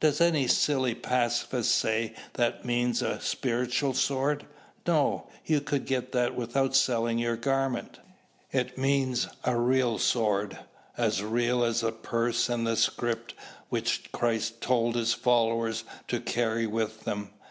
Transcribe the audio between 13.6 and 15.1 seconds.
which Christ told